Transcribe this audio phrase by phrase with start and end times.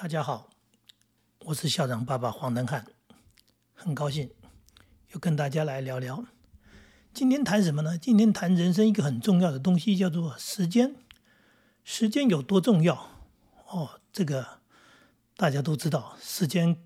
[0.00, 0.48] 大家好，
[1.46, 2.86] 我是校长爸爸黄登汉，
[3.74, 4.30] 很高兴
[5.10, 6.24] 又跟大家来聊聊。
[7.12, 7.98] 今天谈什么呢？
[7.98, 10.94] 今天谈人生一个很重要的东西，叫做时间。
[11.82, 13.08] 时间有多重要？
[13.66, 14.60] 哦，这个
[15.36, 16.80] 大家都知道，时间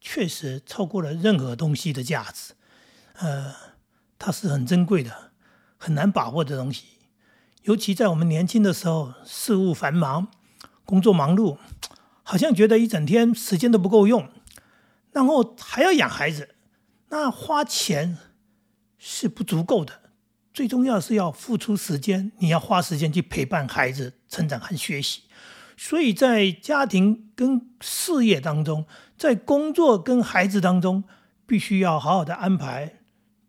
[0.00, 2.54] 确实超过了任何东西的价值。
[3.14, 3.52] 呃，
[4.16, 5.32] 它是很珍贵的，
[5.76, 6.84] 很难把握的东西。
[7.62, 10.28] 尤其在我们年轻的时候，事务繁忙，
[10.84, 11.58] 工作忙碌。
[12.24, 14.28] 好像觉得一整天时间都不够用，
[15.12, 16.56] 然后还要养孩子，
[17.10, 18.18] 那花钱
[18.98, 20.00] 是不足够的。
[20.52, 25.22] 最重要是要付出时间，你要花时间去陪伴孩子成长和学习。
[25.76, 28.86] 所以在家庭跟事业当中，
[29.18, 31.02] 在工作跟孩子当中，
[31.44, 33.00] 必须要好好的安排，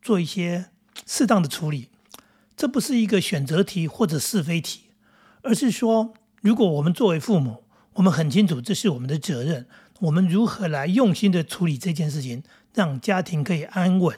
[0.02, 0.71] 做一些
[1.05, 1.89] 适当的处理。
[2.57, 4.85] 这不是一个选择题或者是非题，
[5.44, 7.64] 而是说，如果我们作为父母，
[7.95, 9.66] 我们很清楚，这是我们的责任。
[10.00, 14.17] 我们如何来用心的处理这件事情，让家庭可以安稳，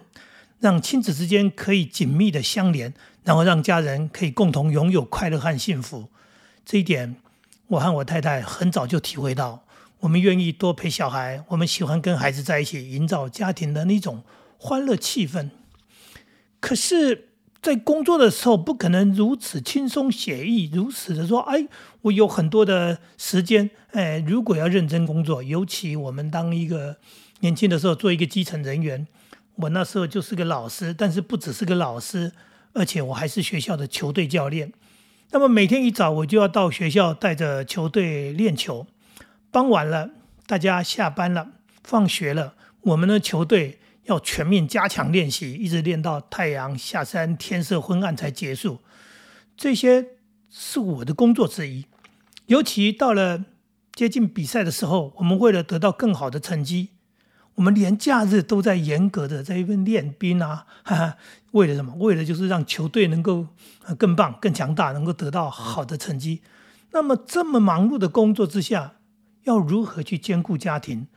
[0.60, 2.94] 让亲子之间可以紧密的相连，
[3.24, 6.10] 然后让家人可以共同拥有快乐和幸福。
[6.66, 7.18] 这一点，
[7.68, 9.64] 我和我太太很早就体会到。
[10.00, 14.23] 我们愿意多陪小孩，我们喜欢跟孩子在一起，营造家庭的那种
[14.58, 15.52] 欢乐气氛。
[16.60, 17.27] 可是。
[17.62, 21.68] 在工作的时候，不可能如此轻松写意，如此的说，哎，
[22.04, 26.98] 我有很多的时间，哎，如果要认真工作，尤其我们当一个
[27.42, 29.06] 年轻的时候做一个基层人员，
[29.56, 32.32] 我那时候就是个老师，但是不只是个老师，
[32.74, 34.72] 而且我还是学校的球队教练。
[35.32, 38.88] 那么每天一早我就要到学校带着球队练球，
[39.52, 40.12] 傍晚了，
[40.46, 41.50] 大家下班了，
[41.84, 43.80] 放学了，我们的球队。
[44.08, 48.80] 要全面加强练习，一直练到太阳下山、天色昏暗才结束。
[49.56, 50.06] 这些
[50.50, 51.86] 是我的工作之一。
[52.48, 53.46] 尤其到了
[53.94, 56.90] 接近比赛的时候，我们为了得到更好的成绩，
[57.56, 60.66] 我们连假日都在严格的在一边练兵啊！
[60.86, 61.17] 哈哈，
[61.52, 61.94] 为了什么？
[61.96, 63.48] 为了就是让球队能够
[63.98, 66.42] 更棒、更强大，能够得到好的成绩。
[66.92, 68.94] 那么这么忙碌的工作之下，
[69.44, 71.08] 要如何去兼顾家庭？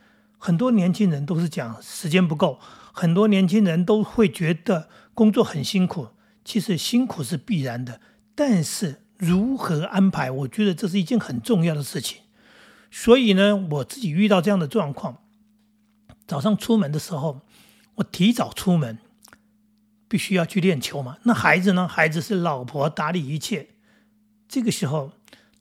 [0.43, 2.59] 很多年轻人都是讲时间不够。
[2.91, 6.07] 很多年轻人都会觉得工作很辛苦，
[6.43, 8.01] 其实辛苦是必然的，
[8.33, 12.23] 但是如何安排，我觉得这是一件很重要的事情。
[12.89, 15.19] 所以呢，我自己遇到这样的状况，
[16.25, 17.41] 早上出门的时候，
[17.95, 18.97] 我提早出门，
[20.07, 21.17] 必须要去练球嘛。
[21.23, 21.87] 那孩子呢？
[21.87, 23.69] 孩子是老婆打理一切，
[24.49, 25.11] 这个时候，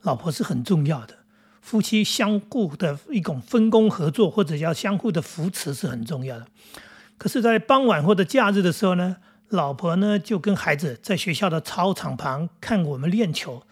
[0.00, 1.18] 老婆是很重要的，
[1.60, 6.46] 夫妻相互的一种分工合作，或者叫相互的扶持是很重要的。
[7.18, 9.16] 可是，在傍晚或者假日的时候呢，
[9.48, 13.62] 老婆呢就跟孩子在学校的操场旁看我们练球。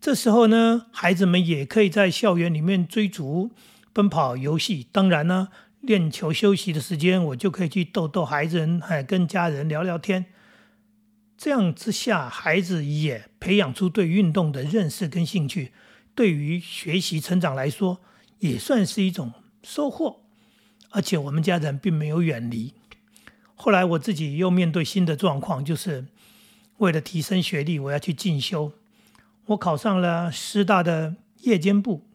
[0.00, 3.50] 这时候呢，孩子们也可以在校园里面追逐、
[3.92, 4.88] 奔跑、游戏。
[4.92, 5.48] 当然呢，
[5.80, 10.26] 练球休息的时间，我就可以去逗逗孩子，还跟家人聊聊天。
[11.38, 15.72] 这样之下，孩子也培养出对运动的认识跟兴趣，
[16.14, 18.00] 对于学习成长来说，
[18.38, 20.20] 也算是一种收获。
[20.90, 22.74] 而且我们家人并没有远离。
[23.54, 26.06] 后来我自己又面对新的状况，就是
[26.78, 28.72] 为了提升学历，我要去进修。
[29.46, 32.06] 我考上了师大的夜间部。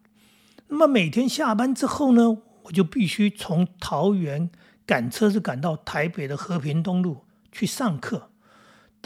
[0.67, 4.49] 那么每天下班之后呢，我就必须从桃园
[4.85, 8.29] 赶车子赶到台北的和平东路去上课。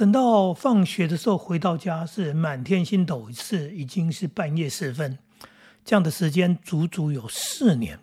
[0.01, 5.19] 等到放学的时候回到家，是满天星斗，是已经是半夜时分。
[5.85, 7.99] 这样的时间足足有四年。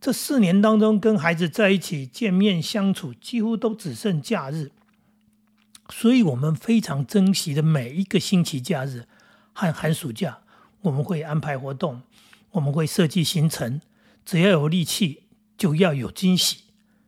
[0.00, 4.70] 这四年当中，跟孩子在一起见面相处，几乎都只剩假日，
[5.88, 9.06] 所以我们非常珍惜的每一个星期假日
[9.52, 10.38] 和寒暑假，
[10.82, 12.02] 我们会安排活动，
[12.52, 13.80] 我们会设计行程。
[14.24, 15.24] 只要有力气，
[15.56, 16.58] 就要有惊喜，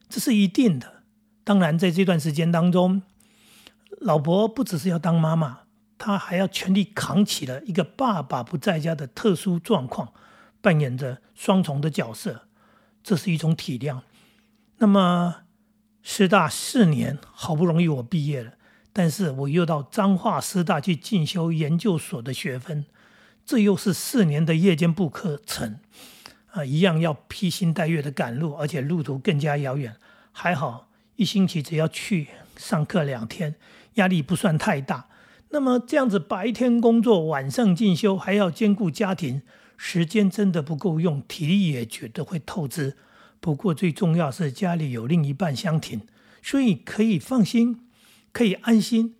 [0.09, 1.04] 这是一定的。
[1.44, 3.03] 当然，在这段时间当中，
[4.00, 5.61] 老婆不只是要当妈妈，
[5.97, 10.12] 她还要全力扛起了一个爸爸不在家的特殊状况，
[10.61, 12.49] 扮演着双重的角色。
[13.02, 14.00] 这是一种体谅。
[14.79, 15.43] 那么
[16.02, 18.55] 师大四年好不容易我毕业了，
[18.93, 22.87] 但是我又到彰化师大去进修研究所的学分，
[23.44, 25.81] 这又是四年的夜间部课程，
[26.52, 29.97] 啊，一样要披星戴月的赶路，而且路途更加遥远。
[30.32, 30.89] 还好
[31.20, 33.55] 一星期只要去上课两天，
[33.96, 35.06] 压力不算太大。
[35.50, 39.43] 那么这样子白天工作，晚上进修，还要兼顾家庭。
[39.76, 42.96] 时间真的不够用，体力也觉得会透支。
[43.38, 46.00] 不过最重要是家里有另一半相挺，
[46.43, 47.87] 所以可以放心，
[48.32, 49.16] 可以安心，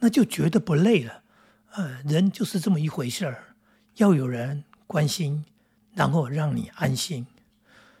[0.00, 1.22] 那就觉得不累了。
[1.74, 3.54] 呃，人就是这么一回事儿，
[3.98, 5.44] 要有人关心，
[5.94, 7.24] 然后让你安心。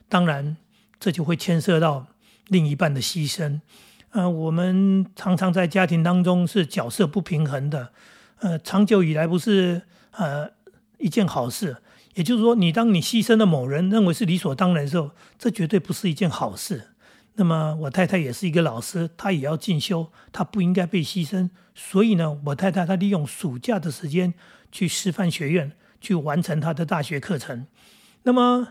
[0.08, 0.56] 当然，
[0.98, 2.08] 这就会牵涉到
[2.48, 3.60] 另一半的牺牲。
[4.10, 7.92] 呃，我们常常在家庭当中是角色不平衡的，
[8.38, 9.82] 呃，长久以来不是
[10.12, 10.50] 呃
[10.98, 11.76] 一件好事。
[12.14, 16.92] 也就是说，你当你牺牲了某人，认为是理所当然的时候，这绝对不是一件好事。
[17.34, 21.50] 那么，我太太也是一个老师，她也要进修，她不应该被牺牲。
[21.74, 24.32] 所以呢，我太太她利用暑假的时间
[24.72, 27.66] 去师范学院去完成她的大学课程。
[28.22, 28.68] 那么，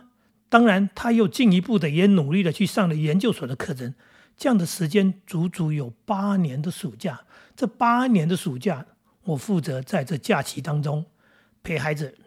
[0.55, 3.93] 当然，他又进一步的也努力的去上了研究所的课程。
[4.37, 7.19] 这样的时间足足有八年的暑假。
[7.57, 8.85] 这八年的暑假，
[9.25, 11.05] 我负责在这假期当中
[11.61, 12.17] 陪孩子。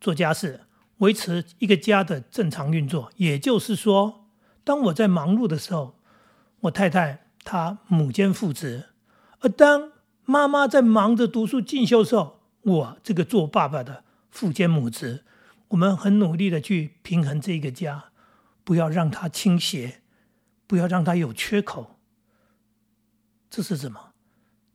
[0.00, 0.62] 做家事，
[0.96, 3.12] 维持一个家的正常运作。
[3.16, 4.30] 也就是说，
[4.64, 5.94] 当我在忙碌的时候，
[6.60, 8.84] 我太太她母兼父职；
[9.40, 9.92] 而当
[10.24, 15.22] 妈妈在忙着读书进修的时候，我这个做爸爸的父兼母职。
[15.74, 18.04] 我们很努力的去平衡这个家，
[18.62, 20.02] 不要让它倾斜，
[20.68, 21.98] 不要让它有缺口。
[23.50, 24.12] 这是什么？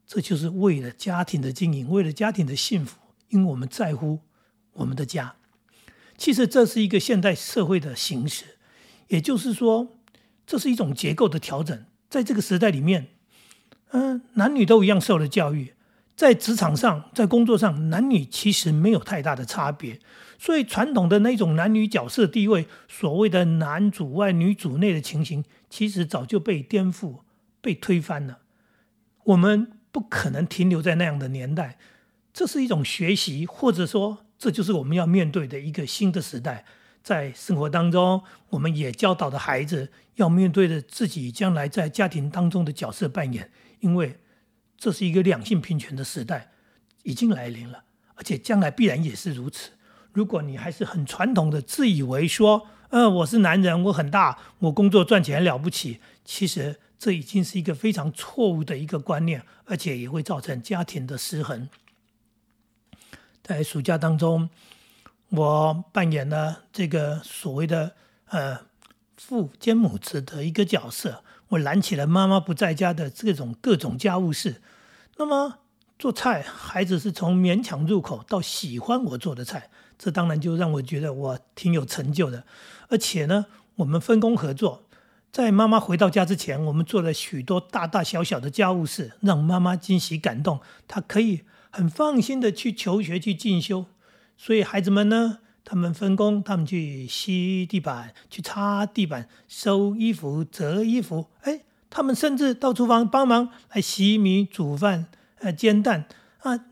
[0.05, 2.97] 这就是为了家庭的经营，为了家庭的幸福，
[3.29, 4.19] 因为我们在乎。
[4.73, 5.35] 我们的家，
[6.17, 8.57] 其实这是一个现代社会的形式，
[9.07, 9.97] 也就是说，
[10.45, 11.85] 这是一种结构的调整。
[12.09, 13.07] 在这个时代里面，
[13.89, 15.73] 嗯，男女都一样受了教育，
[16.15, 19.99] 在职场上，在工作上，男女其实没有太大的差别。
[20.39, 27.19] 所以，传统的那种男女角色地位，所谓的男主外女主内的情形，其实早就被颠覆、
[27.62, 28.39] 被推翻了。
[29.25, 31.77] 我们不可能停留在那样的年代，
[32.33, 34.25] 这是一种学习，或者说。
[34.39, 36.63] 这就是我们要面对的一个新的时代，
[37.03, 43.51] 在生活当中，我们也教导的孩子要面对着自己将来在家庭当中的角色扮演，
[43.81, 44.18] 因为
[44.77, 46.51] 这是一个两性平权的时代
[47.03, 47.83] 已经来临了，
[48.15, 49.71] 而且将来必然也是如此。
[50.13, 61.69] 如果你还是很传统的自以为说，呃，我是男人，我很大，我工作赚钱了不起，其实这已经是一个非常错误的一个观念，而且也会造成家庭的失衡。
[63.44, 64.50] 在暑假当中，
[65.29, 67.94] 我扮演了这个所谓的
[68.29, 68.59] 呃
[69.15, 74.61] 父兼母职的一个角色，我揽起了妈妈不在家的这种各种家务事。
[75.17, 75.59] 那么
[76.00, 82.43] 做菜，孩子是从勉强入口到喜欢我做的菜，这当然就让我觉得我挺有成就的。
[82.87, 84.85] 而且呢，我们分工合作，
[85.31, 91.41] 在妈妈回到家之前，我们做了许多大大小小的家务事，让妈妈惊喜感动，她可以。
[91.71, 93.85] 很放心的去求学去进修，
[94.35, 101.61] 所以孩子们呢，他们分工，他们去吸地板、去擦地板、收衣服、折衣服，哎，
[101.91, 105.05] 他们甚至到厨房帮忙来洗米、煮饭、
[105.41, 106.05] 呃煎蛋，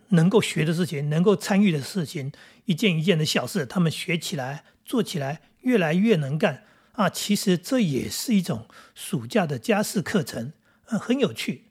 [0.09, 2.31] 能够学的事情，能够参与的事情，
[2.65, 6.63] 一件一件的小事，他们学起来、做起来越来越能干
[6.93, 7.09] 啊。
[7.09, 10.53] 其实这也是一种暑假的家事课程，
[10.85, 11.65] 呃，很有趣，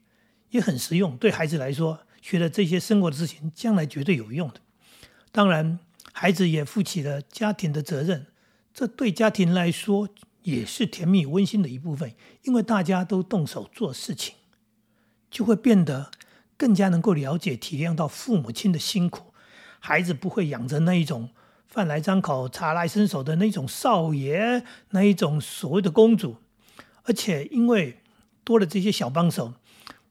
[0.51, 2.01] 也很实用，对孩子来说。
[2.23, 4.55] 学的这些生活的事情，将来绝对有用的。
[5.31, 5.79] 当然，
[6.13, 8.27] 孩子也负起了家庭的责任，
[8.75, 10.09] 这对家庭来说
[10.43, 12.13] 也是甜蜜温馨的一部分。
[12.43, 14.35] 因为大家都动手做事情，
[15.31, 16.11] 就会变得
[16.57, 19.33] 更加能够了解、体谅到父母亲的辛苦。
[19.81, 21.31] 孩子不会养着那一种
[21.67, 26.37] 饭来张口、茶来伸手的那种少爷，那一种所谓的公主。
[27.05, 28.01] 而且，因为
[28.45, 29.55] 多了这些小帮手，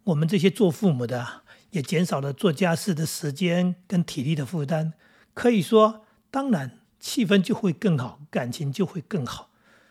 [0.06, 1.46] 我们这些做父母的。
[1.72, 4.94] 也减少了做家事的时间跟体力的负担，
[5.34, 9.50] 可以说，当然气氛就会更好，感情就会更好。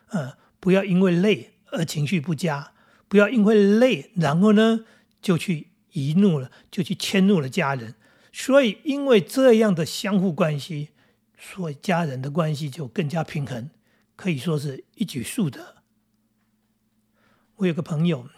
[0.08, 2.72] 呃，不要因为累而情绪不佳，
[3.06, 4.86] 不要因为累，然后呢
[5.20, 7.94] 就去一怒了，就去迁怒了家人。
[8.32, 10.90] 所以，因为这样的相互关系，
[11.38, 13.70] 所以家人的关系就更加平衡，
[14.14, 15.76] 可以说是一举数得。
[17.56, 18.28] 我有个朋友，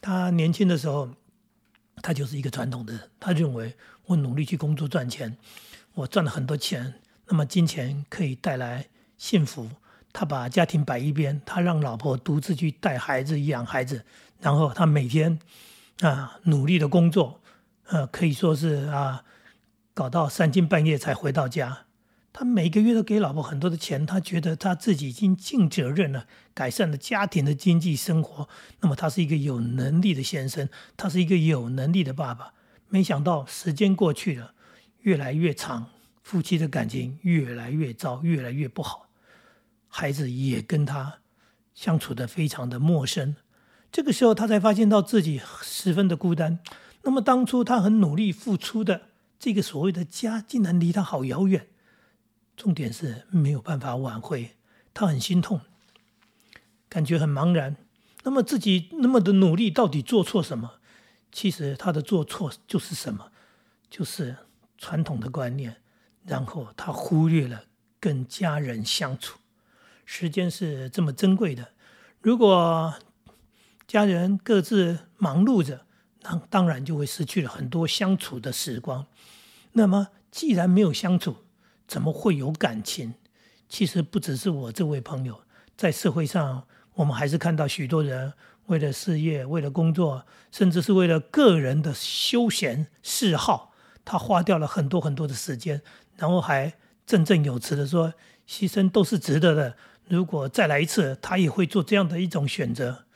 [0.00, 1.10] 他年轻的时候。
[2.02, 5.36] 他就是一个传统的人，他认为我努力去工作赚钱，
[5.94, 6.94] 我赚了很多钱，
[7.28, 9.70] 那么金钱可以带来幸福。
[10.12, 14.04] 他把家庭摆一边，他让老婆独自去带孩子、养孩子，
[14.40, 15.38] 然后他每天
[16.02, 17.40] 啊努力的工作，
[17.86, 19.24] 呃，可以说是啊
[19.94, 21.86] 搞到三更半夜才回到家。
[22.34, 28.48] 他每个月都给老婆很多的钱，他觉得他自己已经尽责任了，改善了家庭的经济生活。
[28.80, 32.54] 那么他是一个有能力的先生，他是一个有能力的爸爸。
[32.88, 34.54] 没想到时间过去了，
[35.02, 35.90] 越来越长，
[36.22, 39.10] 夫妻的感情越来越糟，越来越不好，
[39.88, 41.18] 孩子也跟他
[41.74, 43.36] 相处的非常的陌生。
[43.92, 46.58] 这个时候，他才发现到自己十分的孤单。
[47.02, 49.02] 那么当初他很努力付出的
[49.38, 51.68] 这个所谓的家，竟然离他好遥远。
[52.56, 54.56] 重点是没有办法挽回，
[54.94, 55.60] 他很心痛，
[56.88, 57.76] 感觉很茫然。
[58.22, 60.74] 那么自己那么的努力，到底做错什么？
[61.30, 63.30] 其实他的做错就是什么？
[63.90, 64.36] 就是
[64.78, 65.76] 传统的观念，
[66.24, 67.64] 然后他忽略了
[68.00, 69.38] 跟家人相处。
[70.06, 71.72] 时间是这么珍贵的，
[72.20, 72.94] 如果
[73.86, 75.86] 家人各自忙碌着，
[76.22, 79.06] 那当然就会失去了很多相处的时光。
[79.72, 81.36] 那么既然没有相处，
[81.86, 83.14] 怎么会有感情？
[83.68, 85.40] 其实不只是我这位朋友，
[85.76, 86.64] 在社会上。
[86.96, 88.34] 我们还是看到许多人
[88.66, 93.72] 为了事业、为了工作，甚至是为了个人的休闲嗜好，
[94.04, 95.80] 他花掉了很多很多的时间，
[96.16, 96.74] 然后还
[97.06, 98.12] 振振有词的说
[98.46, 99.74] ：“牺牲都是值得的。
[100.06, 103.06] 如果再来一次，他也会做这样的一种选择。”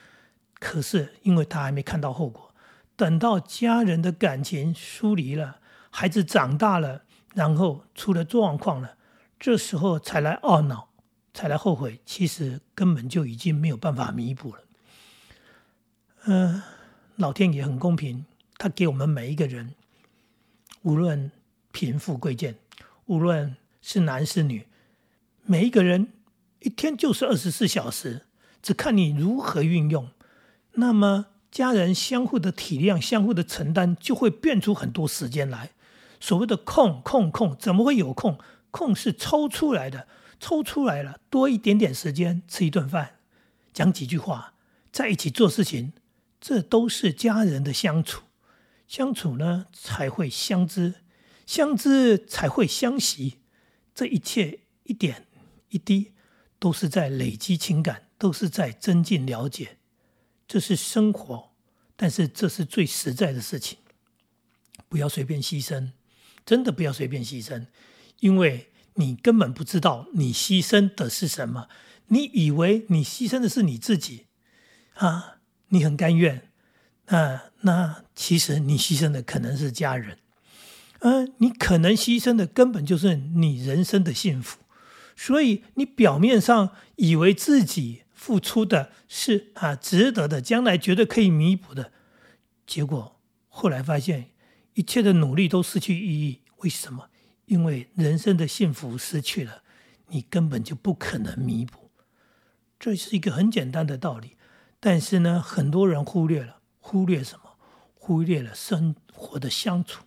[0.58, 2.54] 可是，因为他还没看到后果，
[2.96, 5.60] 等到家人的感情疏离了，
[5.90, 7.02] 孩子长大了，
[7.34, 8.96] 然后出了状况了，
[9.38, 10.88] 这时候才来懊恼。
[11.34, 14.62] 才来后悔，其实根本就已经没有办法弥补了。
[16.24, 16.62] 嗯，
[17.16, 18.24] 老天爷很公平，
[18.56, 19.74] 他给我们每一个人，
[20.80, 21.30] 无论
[21.72, 22.54] 贫富贵贱，
[23.04, 24.66] 无论是男是女，
[25.44, 26.08] 每一个人
[26.60, 28.22] 一天就是二十四小时，
[28.62, 30.08] 只看你如何运用。
[30.76, 35.72] 那么家人相互的体谅、相互的承担，就会变出很多时间来。
[36.20, 38.38] 所谓的空空空，怎么会有空？
[38.70, 40.08] 空是抽出来的。
[40.38, 43.16] 抽出来了多一点点时间吃一顿饭，
[43.72, 44.52] 讲几句话，
[44.92, 45.94] 在一起做事情，
[46.38, 48.24] 这都是家人的相处。
[48.86, 50.96] 相处呢才会相知，
[51.46, 53.38] 相知才会相惜。
[53.94, 55.26] 这一切一点
[55.70, 56.12] 一滴
[56.58, 59.78] 都是在累积情感，都是在增进了解。
[60.48, 61.50] 这是生活，
[61.96, 63.78] 但是这是最实在的事情。
[64.88, 65.90] 不要随便牺牲，
[66.44, 67.66] 真的不要随便牺牲，
[68.20, 68.70] 因为。
[68.98, 71.68] 你根本不知道你牺牲的是什么，
[72.06, 74.24] 你以为你牺牲的是你自己，
[74.94, 75.36] 啊，
[75.68, 76.48] 你很甘愿，
[77.04, 80.16] 啊，那其实你牺牲的可能是家人，
[81.00, 84.60] 嗯，你可能牺牲的根本就是你人生的幸福，
[85.14, 91.92] 所以你表面上以为自己付出的是啊值得的，将来绝对可以弥补的，
[92.66, 94.30] 结果后来发现
[94.74, 97.10] 一切的努力都失去意义，为什么？
[97.44, 99.62] 因为人生的幸福失去了，
[100.08, 101.90] 你根本就不可能弥补。
[102.80, 104.36] 这是一个很简单的道理，
[104.80, 107.56] 但是呢，很多人忽略了，忽略什么？
[107.94, 110.04] 忽略了生活的相处。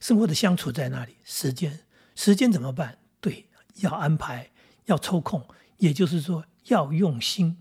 [0.00, 1.16] 生活的相处在哪里？
[1.24, 1.80] 时间，
[2.14, 2.98] 时间怎么办？
[3.20, 4.50] 对，要安排，
[4.84, 5.46] 要抽空，
[5.78, 7.58] 也就是说要用心。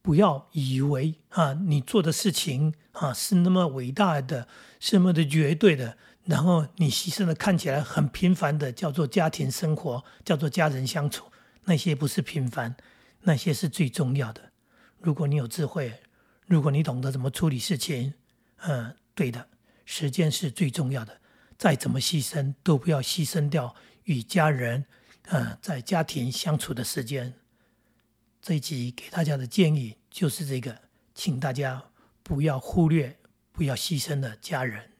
[0.00, 4.48] 不要以为啊，你做的事情啊是那么伟大的，
[4.80, 5.96] 是那么的绝对的。
[6.24, 11.30] 然后你牺牲的看起来很平凡的，叫做家庭生活，叫做家人相处，
[11.64, 12.76] 那些不是平凡，
[13.22, 14.50] 那些是最重要的。
[14.98, 16.00] 如果你有智慧，
[16.46, 18.14] 如果你懂得怎么处理事情，
[18.62, 19.48] 嗯，对的，
[19.84, 21.20] 时间是最重要的。
[21.56, 24.84] 再怎么牺牲，都不要牺牲掉与家人，
[25.28, 27.34] 嗯，在家庭相处的时间。
[28.42, 30.76] 这一集给大家的建议就是这个，
[31.14, 31.90] 请大家
[32.24, 33.16] 不要忽略，
[33.52, 34.91] 不要牺牲了家人。